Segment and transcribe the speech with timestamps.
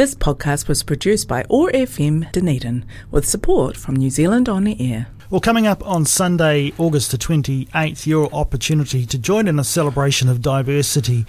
[0.00, 4.74] This podcast was produced by OAR FM Dunedin with support from New Zealand On the
[4.80, 5.08] Air.
[5.28, 10.30] Well, coming up on Sunday, August the 28th, your opportunity to join in a celebration
[10.30, 11.26] of diversity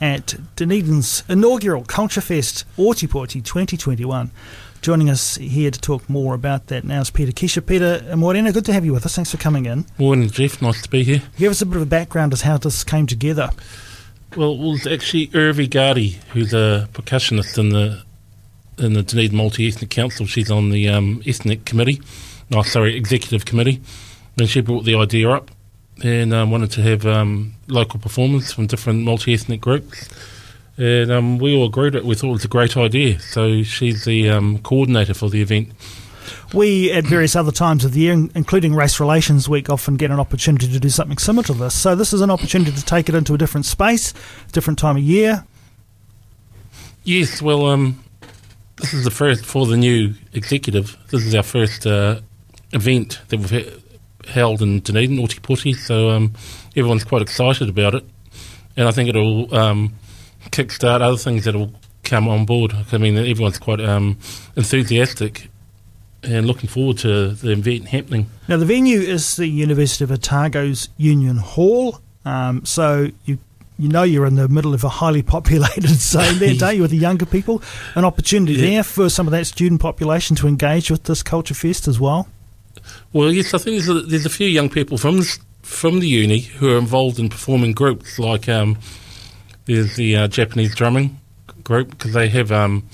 [0.00, 4.30] at Dunedin's inaugural Culture Fest Ōtepoti 2021.
[4.80, 7.60] Joining us here to talk more about that now is Peter Kesha.
[7.66, 9.16] Peter Morena, good to have you with us.
[9.16, 9.84] Thanks for coming in.
[9.98, 10.62] Morning, Jeff.
[10.62, 11.20] Nice to be here.
[11.36, 13.50] Give us a bit of a background as how this came together.
[14.34, 18.02] Well, it was actually Irvi Gardi, who's a percussionist in the
[18.78, 20.26] in the Dunedin Multi Ethnic Council.
[20.26, 22.00] She's on the um, ethnic committee
[22.52, 23.80] oh, sorry, executive committee.
[24.38, 25.50] And she brought the idea up
[26.02, 30.08] and um, wanted to have um, local performers from different multi ethnic groups.
[30.76, 32.04] And um, we all agreed it.
[32.04, 33.20] We thought it was a great idea.
[33.20, 35.68] So she's the um, coordinator for the event.
[36.52, 40.18] We, at various other times of the year, including Race Relations Week, often get an
[40.18, 41.74] opportunity to do something similar to this.
[41.74, 44.14] So this is an opportunity to take it into a different space,
[44.52, 45.44] different time of year.
[47.04, 48.03] Yes, well, um,
[48.76, 50.96] this is the first for the new executive.
[51.10, 52.20] This is our first uh,
[52.72, 53.82] event that we've
[54.28, 56.32] held in Dunedin, Ōtepoti, so um,
[56.76, 58.04] everyone's quite excited about it.
[58.76, 59.94] And I think it'll um,
[60.50, 62.74] kickstart other things that will come on board.
[62.92, 64.18] I mean, everyone's quite um,
[64.56, 65.48] enthusiastic
[66.22, 68.30] and looking forward to the event happening.
[68.48, 73.38] Now, the venue is the University of Otago's Union Hall, um, so you
[73.78, 76.90] you know you're in the middle of a highly populated zone there, don't you, with
[76.90, 77.62] the younger people?
[77.94, 78.70] An opportunity yeah.
[78.70, 82.28] there for some of that student population to engage with this Culture Fest as well?
[83.12, 85.22] Well, yes, I think there's a, there's a few young people from
[85.62, 88.18] from the uni who are involved in performing groups.
[88.18, 88.78] Like um,
[89.64, 91.18] there's the uh, Japanese drumming
[91.62, 92.86] group because they have um,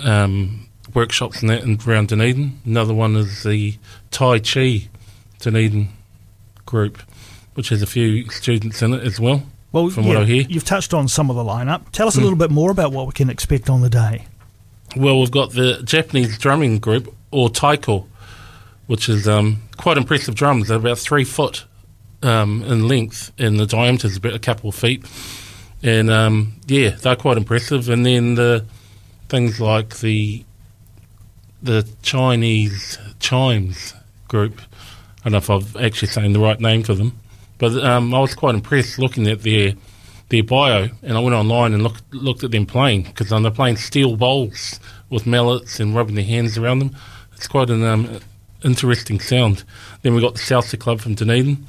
[0.00, 2.60] um, workshops in that in, around Dunedin.
[2.64, 3.76] Another one is the
[4.10, 4.88] Tai Chi
[5.38, 5.88] Dunedin
[6.66, 6.98] group,
[7.54, 9.44] which has a few students in it as well.
[9.72, 11.90] Well, from yeah, what I hear, you've touched on some of the lineup.
[11.92, 12.22] Tell us a mm.
[12.22, 14.26] little bit more about what we can expect on the day.
[14.96, 18.06] Well, we've got the Japanese drumming group, or Taiko,
[18.86, 20.68] which is um, quite impressive drums.
[20.68, 21.64] They're about three foot
[22.22, 25.04] um, in length, and the diameter is about a couple of feet.
[25.82, 27.88] And um, yeah, they're quite impressive.
[27.88, 28.64] And then the
[29.28, 30.44] things like the
[31.62, 33.94] the Chinese chimes
[34.28, 34.60] group.
[35.24, 37.18] I don't know if I've actually saying the right name for them,
[37.58, 39.74] but um, I was quite impressed looking at their
[40.28, 43.76] their bio, and I went online and looked looked at them playing because they're playing
[43.76, 44.78] steel bowls
[45.10, 46.96] with mallets and rubbing their hands around them.
[47.34, 48.20] It's quite an um,
[48.64, 49.64] interesting sound.
[50.02, 51.64] Then we've got the Salsa Club from Dunedin,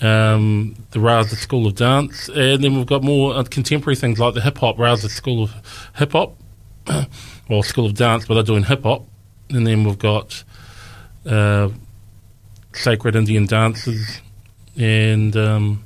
[0.00, 4.34] um, the Rasa School of Dance, and then we've got more uh, contemporary things like
[4.34, 6.36] the hip hop Rasa School of Hip Hop,
[7.48, 9.06] well, School of Dance, but they're doing hip hop.
[9.50, 10.42] And then we've got
[11.26, 11.68] uh,
[12.72, 14.20] Sacred Indian Dances
[14.76, 15.84] and um,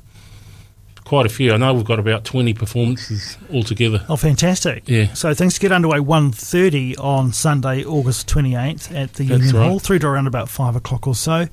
[1.09, 1.51] quite a few.
[1.51, 4.05] I know we've got about 20 performances altogether.
[4.07, 4.87] Oh, fantastic.
[4.87, 5.11] Yeah.
[5.13, 9.67] So things get underway 1.30 on Sunday, August 28th at the That's Union right.
[9.69, 11.47] Hall, through to around about 5 o'clock or so.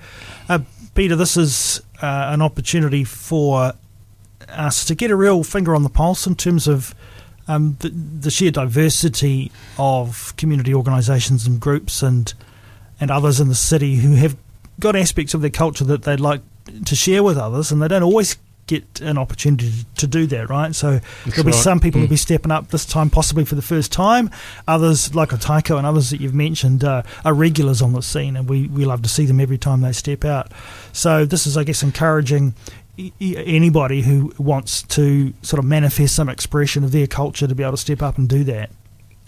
[0.48, 0.58] Uh,
[0.94, 3.72] Peter, this is uh, an opportunity for
[4.48, 6.94] us to get a real finger on the pulse in terms of
[7.48, 12.34] um, the, the, sheer diversity of community organisations and groups and
[13.00, 14.36] and others in the city who have
[14.80, 16.40] got aspects of their culture that they'd like
[16.84, 20.74] to share with others, and they don't always get an opportunity to do that, right?
[20.74, 21.54] So That's there'll be right.
[21.54, 22.02] some people mm.
[22.02, 24.30] who'll be stepping up this time, possibly for the first time.
[24.66, 28.48] Others, like Otaiko and others that you've mentioned, uh, are regulars on the scene, and
[28.48, 30.52] we, we love to see them every time they step out.
[30.92, 32.54] So this is, I guess, encouraging
[33.20, 37.72] anybody who wants to sort of manifest some expression of their culture to be able
[37.72, 38.70] to step up and do that.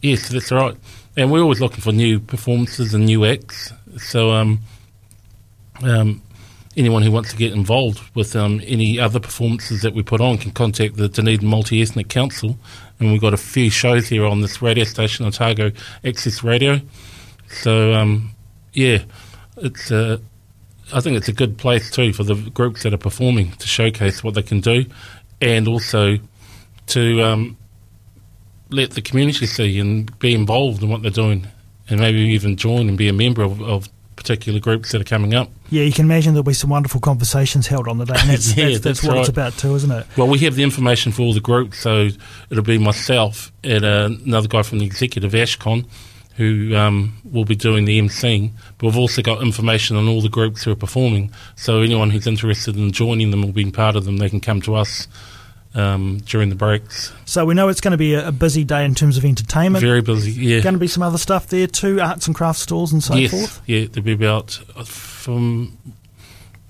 [0.00, 0.76] Yes, that's right.
[1.16, 3.72] And we're always looking for new performances and new acts.
[3.98, 4.60] So, um,
[5.82, 6.22] um,
[6.78, 10.38] anyone who wants to get involved with um, any other performances that we put on
[10.38, 12.56] can contact the Dunedin Multi Ethnic Council.
[12.98, 15.72] And we've got a few shows here on this radio station, Otago
[16.04, 16.80] Access Radio.
[17.48, 18.30] So, um,
[18.72, 19.02] yeah,
[19.56, 20.18] it's uh,
[20.92, 24.22] I think it's a good place too for the groups that are performing to showcase
[24.22, 24.84] what they can do
[25.40, 26.18] and also
[26.86, 27.56] to um,
[28.70, 31.46] let the community see and be involved in what they're doing
[31.88, 35.34] and maybe even join and be a member of, of particular groups that are coming
[35.34, 35.50] up.
[35.70, 38.14] Yeah, you can imagine there'll be some wonderful conversations held on the day.
[38.18, 39.20] And that's, yeah, that's, that's, that's what right.
[39.20, 40.06] it's about too, isn't it?
[40.16, 42.08] Well, we have the information for all the groups, so
[42.50, 45.86] it'll be myself and uh, another guy from the executive, Ashcon,
[46.36, 48.52] who um, will be doing the emceeing.
[48.78, 51.32] But we've also got information on all the groups who are performing.
[51.56, 54.60] So anyone who's interested in joining them or being part of them, they can come
[54.62, 55.08] to us
[55.74, 57.12] um, during the breaks.
[57.24, 59.84] So we know it's going to be a, busy day in terms of entertainment.
[59.84, 60.60] Very busy, yeah.
[60.60, 63.30] Going to be some other stuff there too, arts and crafts stalls and so yes,
[63.30, 63.62] forth.
[63.66, 65.76] Yeah, there'll be about uh, from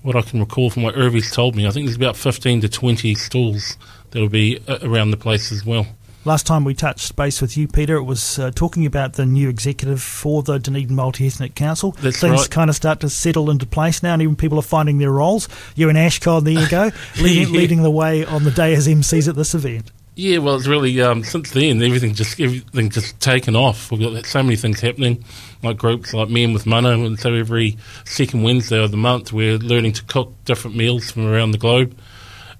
[0.01, 1.67] what I can recall from what Irvi's told me.
[1.67, 3.77] I think there's about fifteen to twenty stalls
[4.11, 5.87] that'll be uh, around the place as well.
[6.25, 9.47] Last time we touched base with you, Peter, it was uh, talking about the new
[9.47, 11.93] executive for the Dunedin Multi Ethnic Council.
[12.01, 12.49] That's Things right.
[12.49, 15.47] kind of start to settle into place now, and even people are finding their roles.
[15.75, 17.59] You and Ashcon, there you go, leading, Yeah.
[17.59, 19.91] leading the way on the day as MCs at this event.
[20.15, 23.89] Yeah, well, it's really um, since then everything just everything just taken off.
[23.89, 25.23] We've got so many things happening,
[25.63, 29.57] like groups like Men with Mana, and so every second Wednesday of the month we're
[29.57, 31.97] learning to cook different meals from around the globe.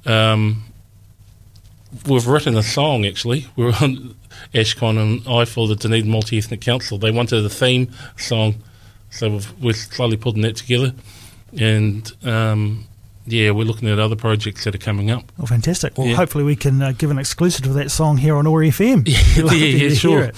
[0.06, 0.64] Um,
[2.08, 3.48] we've written a song actually.
[3.56, 4.16] We're on
[4.54, 6.98] Ashcon and I for the Dunedin Multi Ethnic Council.
[6.98, 8.56] They wanted a theme song,
[9.10, 10.94] so we've, we're slowly putting that together,
[11.60, 12.86] and um,
[13.26, 15.24] yeah, we're looking at other projects that are coming up.
[15.38, 15.98] Well, fantastic.
[15.98, 16.16] Well, Yeah.
[16.16, 19.08] hopefully we can uh, give an exclusive to that song here on OAR FM.
[19.40, 20.24] Yeah, yeah, hear sure.
[20.24, 20.36] it.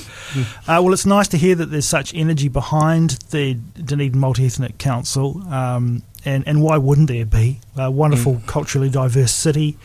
[0.67, 4.77] Uh, well, it's nice to hear that there's such energy behind the Dunedin Multi Ethnic
[4.77, 7.59] Council, um, and, and why wouldn't there be?
[7.77, 8.45] A wonderful, Mm.
[8.47, 9.77] culturally diverse city.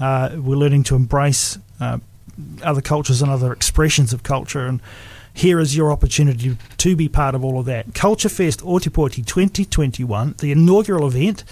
[0.00, 1.98] Uh, we're learning to embrace uh,
[2.62, 4.80] other cultures and other expressions of culture, and
[5.32, 7.94] here is your opportunity to be part of all of that.
[7.94, 11.44] Culture Fest Ōtepoti 2021, the inaugural event.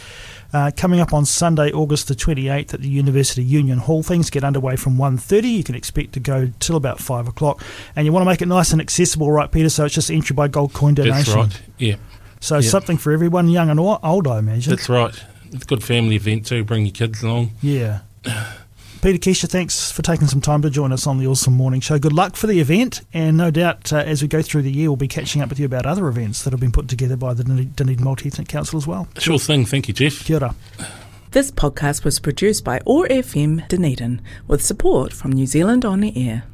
[0.51, 4.03] Uh, coming up on Sunday, August the 28th at the University Union Hall.
[4.03, 5.43] Things get underway from 1.30.
[5.59, 7.63] You can expect to go till about 5 o'clock.
[7.95, 9.69] And you want to make it nice and accessible, right, Peter?
[9.69, 11.17] So it's just entry by gold coin donation.
[11.17, 11.63] That's right.
[11.77, 11.97] Yeah.
[12.41, 12.71] So Yeah.
[12.71, 14.71] something for everyone, young and old, I imagine.
[14.71, 15.13] That's right.
[15.53, 16.65] It's a good family event too.
[16.65, 17.51] Bring your kids along.
[17.61, 18.01] yeah.
[19.01, 22.01] Peter Kesha, thanks for taking some time to join us on the OARsome Morning Show.
[22.01, 24.91] Good luck for the event, and no doubt uh, as we go through the year,
[24.91, 27.33] we'll be catching up with you about other events that have been put together by
[27.33, 29.07] the Dunedin Dunedin Multi Ethnic Council as well.
[29.19, 29.65] Sure thing.
[29.65, 30.25] Thank you, Jeff.
[30.25, 30.55] Kia ora.
[31.31, 36.29] This podcast was produced by OAR FM Dunedin with support from New Zealand On the
[36.29, 36.45] Air.